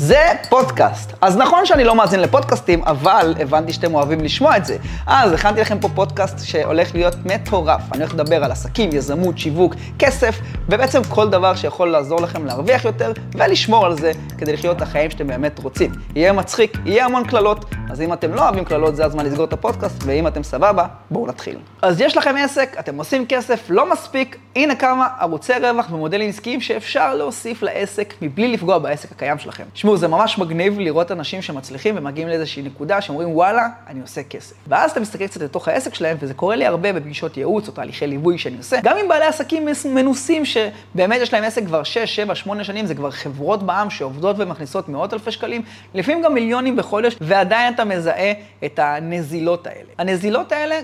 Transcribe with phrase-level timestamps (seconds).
[0.00, 1.12] זה פודקאסט.
[1.20, 4.76] אז נכון שאני לא מאזין לפודקאסטים, אבל הבנתי שאתם אוהבים לשמוע את זה.
[5.06, 7.80] אז הכנתי לכם פה פודקאסט שהולך להיות מטורף.
[7.92, 12.84] אני הולך לדבר על עסקים, יזמות, שיווק, כסף, ובעצם כל דבר שיכול לעזור לכם להרוויח
[12.84, 15.92] יותר ולשמור על זה כדי לחיות את החיים שאתם באמת רוצים.
[16.14, 19.52] יהיה מצחיק, יהיה המון קללות, אז אם אתם לא אוהבים קללות, זה הזמן לסגור את
[19.52, 21.58] הפודקאסט, ואם אתם סבבה, בואו נתחיל.
[21.82, 26.60] אז יש לכם עסק, אתם עושים כסף, לא מספיק, הנה כמה ערוצי רווח ומודלים עסקיים
[26.60, 29.64] שאפשר להוסיף לעסק מבלי לפגוע בעסק הקיים שלכם.
[29.72, 34.54] תשמעו, זה ממש מגניב לראות אנשים שמצליחים ומגיעים לאיזושהי נקודה שאומרים, וואלה, אני עושה כסף.
[34.66, 38.06] ואז אתה מסתכל קצת לתוך העסק שלהם, וזה קורה לי הרבה בפגישות ייעוץ או תהליכי
[38.06, 42.34] ליווי שאני עושה, גם עם בעלי עסקים מנוסים שבאמת יש להם עסק כבר 6, 7,
[42.34, 45.62] 8 שנים, זה כבר חברות בעם שעובדות ומכניסות מאות אלפי שקלים,
[45.94, 48.32] לפעמים גם מיליונים בחודש, ועדיין אתה מזהה
[48.64, 49.88] את הנזילות האלה.
[49.98, 50.80] הנזילות האלה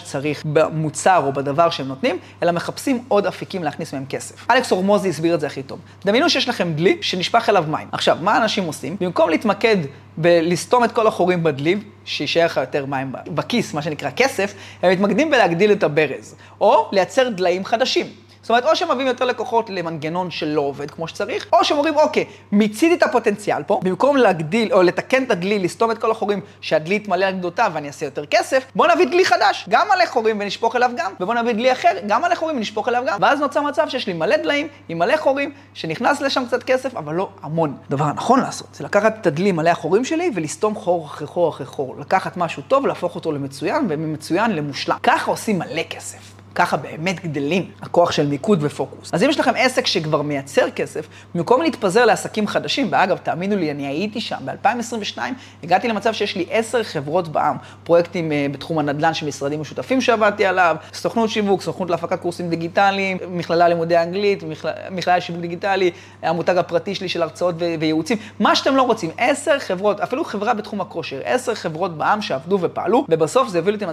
[0.00, 4.50] שצריך במוצר או בדבר שהם נותנים, אלא מחפשים עוד אפיקים להכניס מהם כסף.
[4.50, 5.78] אלכס אורמוזי הסביר את זה הכי טוב.
[6.04, 7.88] דמיינו שיש לכם דלי שנשפך אליו מים.
[7.92, 8.96] עכשיו, מה אנשים עושים?
[9.00, 9.76] במקום להתמקד
[10.16, 15.30] בלסתום את כל החורים בדלי, שיישאר לך יותר מים בכיס, מה שנקרא כסף, הם מתמקדים
[15.30, 18.06] בלהגדיל את הברז, או לייצר דליים חדשים.
[18.50, 21.96] זאת אומרת, או שהם מביאים יותר לקוחות למנגנון שלא עובד כמו שצריך, או שהם אומרים,
[21.96, 26.40] אוקיי, מיציתי את הפוטנציאל פה, במקום להגדיל או לתקן את הדלי, לסתום את כל החורים,
[26.60, 30.40] שהדלי יתמלא על גדותיו ואני אעשה יותר כסף, בוא נביא דלי חדש, גם מלא חורים
[30.40, 33.62] ונשפוך אליו גם, ובוא נביא דלי אחר, גם מלא חורים ונשפוך אליו גם, ואז נוצר
[33.62, 37.76] מצב שיש לי מלא דליים עם מלא חורים, שנכנס לשם קצת כסף, אבל לא המון.
[37.88, 41.66] הדבר הנכון לעשות, זה לקחת את הדלי מלא החורים שלי ולסתום חור אחרי חור אחרי
[41.66, 41.96] חור.
[41.98, 44.96] לקחת משהו טוב, להפוך אותו למצוין, וממצוין למושלם.
[45.02, 46.39] ככה עושים מלא כסף.
[46.54, 49.14] ככה באמת גדלים הכוח של מיקוד ופוקוס.
[49.14, 53.70] אז אם יש לכם עסק שכבר מייצר כסף, במקום להתפזר לעסקים חדשים, ואגב, תאמינו לי,
[53.70, 55.18] אני הייתי שם, ב-2022
[55.62, 60.46] הגעתי למצב שיש לי עשר חברות בעם, פרויקטים uh, בתחום הנדל"ן של משרדים משותפים שעבדתי
[60.46, 65.90] עליו, סוכנות שיווק, סוכנות להפקת קורסים דיגיטליים, מכללה לימודי אנגלית, מכללה, מכללה לשיווק דיגיטלי,
[66.22, 70.54] המותג הפרטי שלי של הרצאות ו- וייעוצים, מה שאתם לא רוצים, עשר חברות, אפילו חברה
[70.54, 73.84] בתחום הכושר, עשר חברות בעם שעבדו ופעלו, ובסוף זה הביא אותי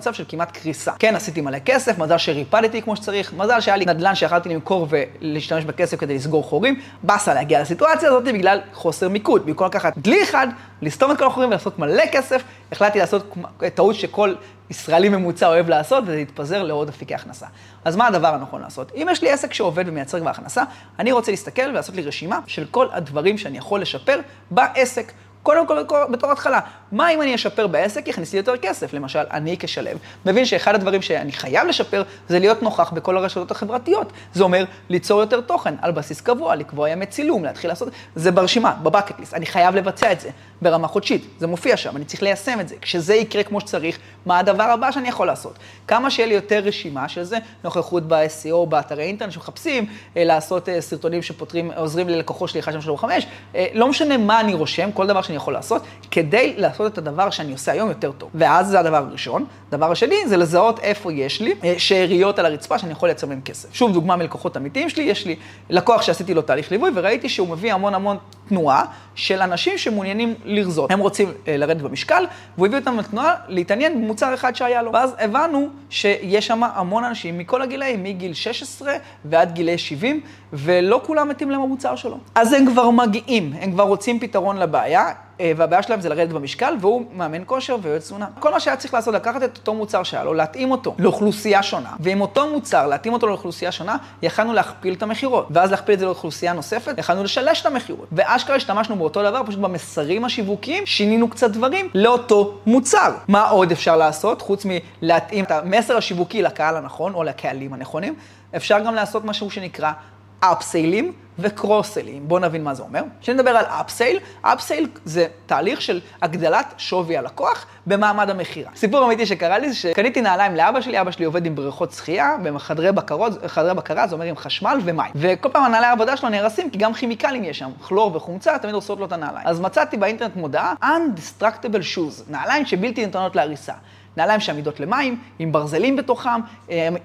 [2.47, 7.33] ריפדתי כמו שצריך, מזל שהיה לי נדל"ן שיכלתי למכור ולהשתמש בכסף כדי לסגור חורים, באסה
[7.33, 9.45] להגיע לסיטואציה הזאת בגלל חוסר מיקוד.
[9.45, 10.47] במקום לקחת דלי אחד,
[10.81, 13.35] לסתום את כל החורים ולעשות מלא כסף, החלטתי לעשות
[13.75, 14.35] טעות שכל
[14.69, 17.45] ישראלי ממוצע אוהב לעשות, וזה להתפזר לעוד אפיקי הכנסה.
[17.85, 18.91] אז מה הדבר הנכון לעשות?
[18.95, 20.63] אם יש לי עסק שעובד ומייצר כבר הכנסה,
[20.99, 24.19] אני רוצה להסתכל ולעשות לי רשימה של כל הדברים שאני יכול לשפר
[24.51, 25.11] בעסק.
[25.47, 26.59] קודם כל, בתור התחלה,
[26.91, 28.93] מה אם אני אשפר בעסק, יכניס לי יותר כסף?
[28.93, 34.13] למשל, אני כשלם, מבין שאחד הדברים שאני חייב לשפר, זה להיות נוכח בכל הרשתות החברתיות.
[34.33, 38.73] זה אומר ליצור יותר תוכן על בסיס קבוע, לקבוע ימי צילום, להתחיל לעשות, זה ברשימה,
[38.83, 40.29] בבקט ליסט, אני חייב לבצע את זה
[40.61, 42.75] ברמה חודשית, זה מופיע שם, אני צריך ליישם את זה.
[42.81, 45.59] כשזה יקרה כמו שצריך, מה הדבר הבא שאני יכול לעשות?
[45.87, 49.85] כמה שיהיה לי יותר רשימה של זה, נוכחות ב-SEO, באתרי אינטרנט שמחפשים,
[50.17, 54.91] אה, לעשות אה, סרטונים שפותרים, עוזרים ללקוחות שלי 1235, אה, לא משנה מה אני רושם,
[54.91, 58.29] כל דבר שאני יכול לעשות, כדי לעשות את הדבר שאני עושה היום יותר טוב.
[58.33, 59.45] ואז זה הדבר הראשון.
[59.71, 63.73] דבר השני זה לזהות איפה יש לי שאריות על הרצפה שאני יכול לייצר מהם כסף.
[63.73, 65.35] שוב, דוגמה מלקוחות אמיתיים שלי, יש לי
[65.69, 68.17] לקוח שעשיתי לו תהליך ליווי וראיתי שהוא מביא המון המון
[68.49, 70.91] תנועה של אנשים שמעוניינים לרזות.
[70.91, 74.93] הם רוצים לרדת במשקל, והוא הביא אותם לתנועה להתעניין במוצר אחד שהיה לו.
[74.93, 78.93] ואז הבנו שיש שם המון אנשים מכל הגילאים, מגיל 16
[79.25, 80.21] ועד גילי 70,
[80.53, 82.17] ולא כולם מתאים להם המוצר שלו.
[82.35, 85.11] אז הם כבר מגיעים, הם כבר רוצים פתרון לבעיה.
[85.57, 88.25] והבעיה שלהם זה לרדת במשקל, והוא מאמן כושר ויועץ תזונה.
[88.39, 91.89] כל מה שהיה צריך לעשות, לקחת את אותו מוצר שהיה לו, להתאים אותו לאוכלוסייה שונה,
[91.99, 95.47] ועם אותו מוצר, להתאים אותו לאוכלוסייה שונה, יכלנו להכפיל את המכירות.
[95.51, 98.07] ואז להכפיל את זה לאוכלוסייה נוספת, יכלנו לשלש את המכירות.
[98.11, 103.11] ואשכרה השתמשנו באותו דבר, פשוט במסרים השיווקיים, שינינו קצת דברים לאותו מוצר.
[103.27, 104.65] מה עוד אפשר לעשות, חוץ
[105.01, 108.15] מלהתאים את המסר השיווקי לקהל הנכון, או לקהלים הנכונים?
[108.55, 109.91] אפשר גם לעשות משהו שנקרא
[110.39, 112.27] אפסיילים וקרוסלים.
[112.27, 113.03] בואו נבין מה זה אומר.
[113.21, 118.71] כשנדבר על אפסייל, אפסייל זה תהליך של הגדלת שווי הלקוח במעמד המכירה.
[118.75, 122.35] סיפור אמיתי שקרה לי זה שקניתי נעליים לאבא שלי, אבא שלי עובד עם בריכות שחייה,
[122.43, 123.33] בחדרי בקרות,
[123.75, 125.11] בקרה, זה אומר עם חשמל ומים.
[125.15, 128.99] וכל פעם הנעלי העבודה שלו נהרסים, כי גם כימיקלים יש שם, כלור וחומצה, תמיד עושות
[128.99, 129.47] לו את הנעליים.
[129.47, 133.73] אז מצאתי באינטרנט מודעה, Undestructible Shoes, נעליים שבלתי ניתנות להריסה.
[134.17, 136.41] נעליים שעמידות למים, עם ברזלים בתוכם,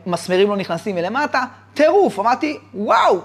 [0.07, 1.45] מסמרים לא נכנסים מלמטה,
[1.75, 2.19] טירוף.
[2.19, 3.19] אמרתי, וואו,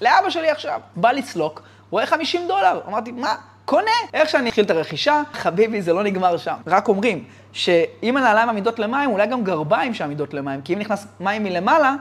[0.00, 0.80] לאבא שלי עכשיו.
[0.96, 2.80] בא לצלוק, רואה 50 דולר.
[2.88, 3.34] אמרתי, מה?
[3.64, 3.90] קונה.
[4.14, 6.54] איך שאני אתחיל את הרכישה, חביבי, זה לא נגמר שם.
[6.66, 11.44] רק אומרים שאם הנעליים עמידות למים, אולי גם גרביים שעמידות למים, כי אם נכנס מים
[11.44, 11.94] מלמעלה,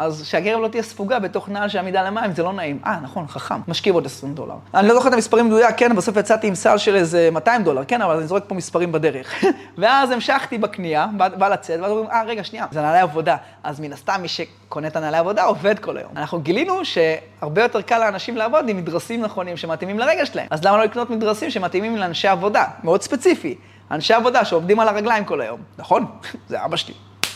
[0.00, 2.78] אז שהגרב לא תהיה ספוגה בתוך נעל של עמידה למים, זה לא נעים.
[2.86, 4.54] אה, נכון, חכם, משקיע עוד 20 דולר.
[4.74, 7.84] אני לא זוכר את המספרים מדויק, כן, בסוף יצאתי עם סל של איזה 200 דולר,
[7.84, 9.44] כן, אבל אני זורק פה מספרים בדרך.
[9.78, 13.36] ואז המשכתי בקנייה, בא, בא לצאת, ואז אומרים, אה, רגע, שנייה, זה נעלי עבודה.
[13.64, 16.12] אז מן הסתם מי שקונה את הנעלי עבודה עובד כל היום.
[16.16, 20.46] אנחנו גילינו שהרבה יותר קל לאנשים לעבוד עם מדרסים נכונים שמתאימים לרגל שלהם.
[20.50, 22.64] אז למה לא לקנות מדרסים שמתאימים לאנשי עבודה?
[22.84, 23.56] מאוד ספציפי.
[23.90, 26.06] אנשי עבודה שעובדים על הרגליים כל היום, נכון?
[26.48, 26.94] זה אבא שלי.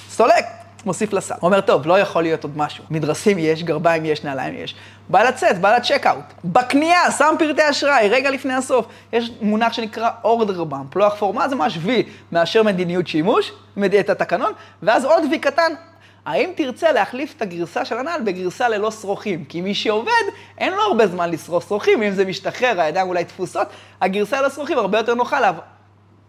[0.09, 0.45] סולק,
[0.87, 1.35] מוסיף לסל.
[1.43, 2.85] אומר, טוב, לא יכול להיות עוד משהו.
[2.91, 4.75] מדרסים יש, גרביים יש, נעליים יש.
[5.09, 6.25] בא לצאת, בא לצ'קאוט.
[6.45, 8.87] בקנייה, שם פרטי אשראי, רגע לפני הסוף.
[9.13, 12.03] יש מונח שנקרא אורדר באמפ, לוח פורמט זה ממש וי,
[12.33, 13.53] מאשר מדיניות שימוש,
[14.01, 14.53] את התקנון,
[14.83, 15.73] ואז עוד וי קטן,
[16.27, 19.45] האם תרצה להחליף את הגרסה של הנעל בגרסה ללא שרוכים?
[19.45, 20.11] כי מי שעובד,
[20.59, 23.67] אין לו הרבה זמן לשרוך שרוכים, אם זה משתחרר, הידיים אולי תפוסות,
[24.01, 25.41] הגרסה ללא שרוכים הרבה יותר נוחה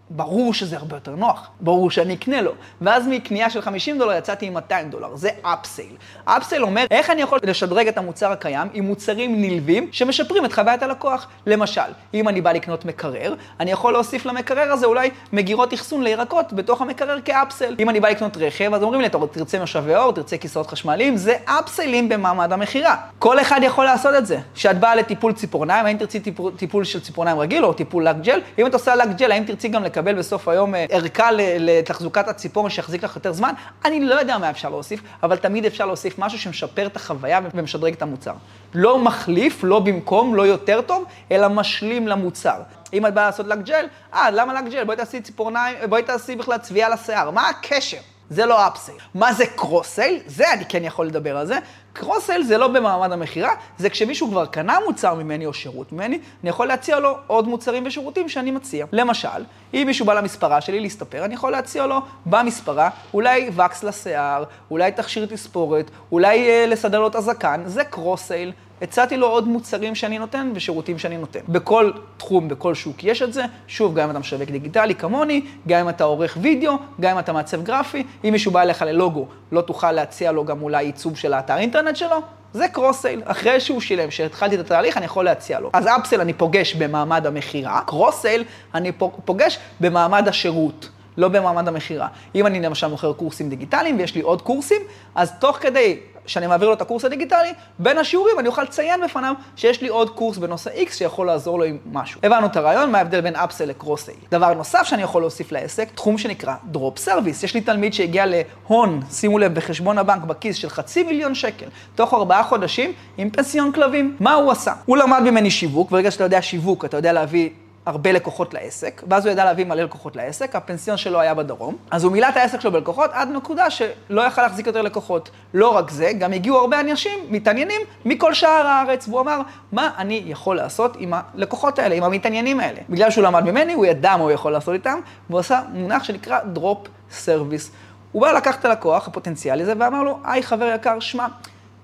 [0.10, 2.52] ברור שזה הרבה יותר נוח, ברור שאני אקנה לו.
[2.82, 5.96] ואז מקנייה של 50 דולר יצאתי עם 200 דולר, זה אפסייל.
[6.26, 10.84] אפסייל אומר איך אני יכול לשדרג את המוצר הקיים עם מוצרים נלווים שמשפרים את חוויית
[10.84, 11.28] הלקוח.
[11.46, 11.82] למשל,
[12.14, 16.82] אם אני בא לקנות מקרר, אני יכול להוסיף למקרר הזה אולי מגירות אחסון לירקות בתוך
[16.82, 17.76] המקרר כאפסייל.
[17.80, 21.18] אם אני בא לקנות רכב, אז אומרים לי, אתה תרצה משאבי אור, תרצה כיסאות חשמליים,
[21.18, 22.96] זה אפסיילים במעמד המכירה.
[23.20, 24.40] כל אחד יכול לעשות את זה.
[24.56, 28.42] כשאת באה לטיפול ציפורניים, האם תרצי טיפול, טיפול של ציפורניים רגיל או טיפול לק ג'ל?
[28.60, 32.70] אם את עושה לק ג'ל, האם תרצי גם לקבל בסוף היום אה, ערכה לתחזוקת הציפורן
[32.70, 33.54] שיחזיק לך יותר זמן,
[33.86, 37.94] אני לא יודע מה אפשר להוסיף, אבל תמיד אפשר להוסיף משהו שמשפר את החוויה ומשדרג
[37.94, 38.34] את המוצר.
[38.74, 42.62] לא מחליף, לא במקום, לא יותר טוב, אלא משלים למוצר.
[42.94, 44.84] אם את באה לעשות לק ג'ל, אה, למה לק ג'ל?
[44.84, 47.32] בואי תעשי ציפורניים, בואי תעשי בכלל צביעה לשיער.
[47.32, 47.98] מה הקשר?
[48.30, 48.98] זה לא upsell.
[49.14, 50.20] מה זה cross-sell?
[50.26, 51.60] זה אני כן יכול לדבר על זה.
[51.96, 56.50] cross-sell זה לא במעמד המכירה, זה כשמישהו כבר קנה מוצר ממני או שירות ממני, אני
[56.50, 58.86] יכול להציע לו עוד מוצרים ושירותים שאני מציע.
[58.92, 59.28] למשל,
[59.74, 64.92] אם מישהו בא למספרה שלי להסתפר, אני יכול להציע לו במספרה אולי וקס לשיער, אולי
[64.92, 68.52] תכשיר תספורת, אולי אה, לסדר לו את הזקן, זה cross-sell.
[68.82, 71.40] הצעתי לו עוד מוצרים שאני נותן ושירותים שאני נותן.
[71.50, 73.44] בכל תחום, בכל שוק יש את זה.
[73.68, 77.34] שוב, גם אם אתה משווק דיגיטלי כמוני, גם אם אתה עורך וידאו, גם אם אתה
[77.34, 78.04] מעצב גרפי.
[78.24, 81.85] אם מישהו בא אליך ללוגו, לא תוכל להציע לו גם אולי עיצוב של האתר אינטרנט
[81.94, 82.22] שלו.
[82.54, 83.22] זה cross-sell.
[83.26, 85.70] אחרי שהוא שילם, שהתחלתי את התהליך, אני יכול להציע לו.
[85.74, 88.44] אז upsell אני פוגש במעמד המכירה, cross-sell
[88.76, 88.92] אני
[89.26, 90.90] פוגש במעמד השירות.
[91.18, 92.08] לא במעמד המכירה.
[92.36, 94.82] אם אני למשל מוכר קורסים דיגיטליים ויש לי עוד קורסים,
[95.16, 99.34] אז תוך כדי שאני מעביר לו את הקורס הדיגיטלי, בין השיעורים אני אוכל לציין בפניו
[99.56, 102.20] שיש לי עוד קורס בנושא X שיכול לעזור לו עם משהו.
[102.24, 104.16] הבנו את הרעיון, מה ההבדל בין upsell ל cross-sell.
[104.32, 107.44] דבר נוסף שאני יכול להוסיף לעסק, תחום שנקרא drop service.
[107.44, 112.14] יש לי תלמיד שהגיע להון, שימו לב, בחשבון הבנק בכיס של חצי מיליון שקל, תוך
[112.14, 114.16] ארבעה חודשים עם פנסיון כלבים.
[114.20, 114.74] מה הוא עשה?
[114.86, 117.50] הוא למד ממני שיווק, ברגע שאתה יודע שיווק, אתה יודע להביא
[117.86, 122.04] הרבה לקוחות לעסק, ואז הוא ידע להביא מלא לקוחות לעסק, הפנסיון שלו היה בדרום, אז
[122.04, 125.30] הוא מילא את העסק שלו בלקוחות עד נקודה שלא יכל להחזיק יותר לקוחות.
[125.54, 129.42] לא רק זה, גם הגיעו הרבה אנשים, מתעניינים, מכל שאר הארץ, והוא אמר,
[129.72, 132.80] מה אני יכול לעשות עם הלקוחות האלה, עם המתעניינים האלה?
[132.90, 135.00] בגלל שהוא למד ממני, הוא ידע מה הוא יכול לעשות איתם,
[135.30, 137.72] והוא עשה מונח שנקרא drop service.
[138.12, 141.26] הוא בא לקח את הלקוח הפוטנציאלי הזה ואמר לו, היי חבר יקר, שמע,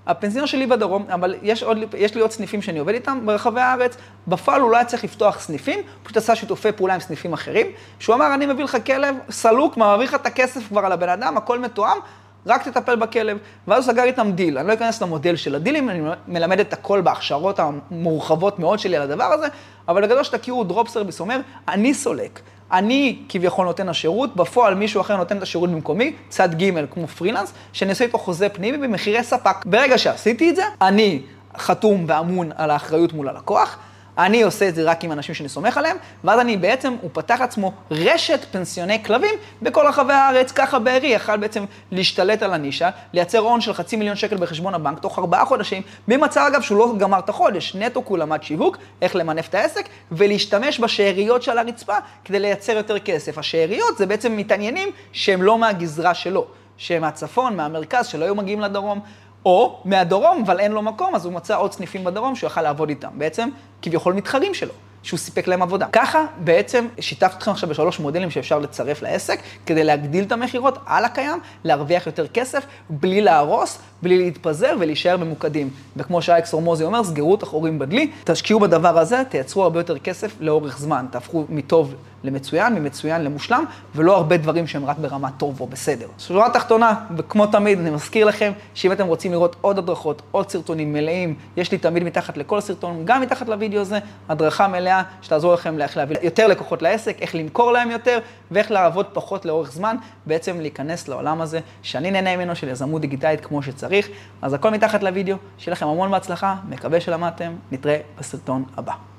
[0.07, 3.97] הפנסיון שלי בדרום, אבל יש, עוד, יש לי עוד סניפים שאני עובד איתם ברחבי הארץ.
[4.27, 7.67] בפועל הוא לא היה צריך לפתוח סניפים, פשוט עשה שיתופי פעולה עם סניפים אחרים.
[7.99, 11.59] שהוא אמר, אני מביא לך כלב סלוק, מעביר את הכסף כבר על הבן אדם, הכל
[11.59, 11.97] מתואם,
[12.45, 13.37] רק תטפל בכלב.
[13.67, 14.57] ואז הוא סגר איתם דיל.
[14.57, 19.01] אני לא אכנס למודל של הדילים, אני מלמד את הכל בהכשרות המורחבות מאוד שלי על
[19.01, 19.47] הדבר הזה,
[19.87, 22.39] אבל בגדול שתכירו, drop service אומר, אני סולק.
[22.71, 27.53] אני כביכול נותן השירות, בפועל מישהו אחר נותן את השירות במקומי, צד ג' כמו פרילנס,
[27.73, 29.65] שאני עושה איתו חוזה פנימי במחירי ספק.
[29.65, 31.21] ברגע שעשיתי את זה, אני
[31.57, 33.77] חתום ואמון על האחריות מול הלקוח.
[34.25, 37.37] אני עושה את זה רק עם אנשים שאני סומך עליהם, ואז אני בעצם, הוא פתח
[37.39, 43.39] לעצמו רשת פנסיוני כלבים בכל רחבי הארץ, ככה בארי יכל בעצם להשתלט על הנישה, לייצר
[43.39, 47.19] הון של חצי מיליון שקל בחשבון הבנק תוך ארבעה חודשים, במצב אגב שהוא לא גמר
[47.19, 52.39] את החודש, נטו הוא למד שיווק, איך למנף את העסק, ולהשתמש בשאריות של הרצפה כדי
[52.39, 53.37] לייצר יותר כסף.
[53.37, 56.45] השאריות זה בעצם מתעניינים שהם לא מהגזרה שלו,
[56.77, 58.99] שהם מהצפון, מהמרכז, שלא היו מגיעים לדרום.
[59.45, 62.89] או מהדרום, אבל אין לו מקום, אז הוא מצא עוד סניפים בדרום שהוא יכל לעבוד
[62.89, 63.09] איתם.
[63.13, 63.49] בעצם,
[63.81, 64.73] כביכול מתחרים שלו.
[65.03, 65.87] שהוא סיפק להם עבודה.
[65.91, 71.05] ככה בעצם שיתפתי אתכם עכשיו בשלוש מודלים שאפשר לצרף לעסק, כדי להגדיל את המכירות על
[71.05, 75.69] הקיים, להרוויח יותר כסף, בלי להרוס, בלי להתפזר ולהישאר ממוקדים.
[75.97, 80.35] וכמו שאייקס הורמוזי אומר, סגרו את החורים בדלי, תשקיעו בדבר הזה, תייצרו הרבה יותר כסף
[80.39, 83.63] לאורך זמן, תהפכו מטוב למצוין, ממצוין למושלם,
[83.95, 86.07] ולא הרבה דברים שהם רק ברמה טוב או בסדר.
[86.19, 90.93] שורה תחתונה, וכמו תמיד, אני מזכיר לכם, שאם אתם רוצים לראות עוד הדרכות, עוד סרטונים
[90.93, 93.99] מלאים, יש לי תמיד מתחת לכל סרטון, גם מתחת לוידאו הזה,
[94.29, 98.19] הדרכה מלאה שתעזור לכם לאיך להביא יותר לקוחות לעסק, איך למכור להם יותר,
[98.51, 103.45] ואיך לעבוד פחות לאורך זמן, בעצם להיכנס לעולם הזה, שאני נהנה ממנו, של יזמות דיגיטלית
[103.45, 104.07] כמו שצריך.
[104.41, 109.10] אז הכל מתחת לוידאו, שיהיה לכם המון בהצלחה, מקווה שלמדתם, נתראה בסרטון הבא.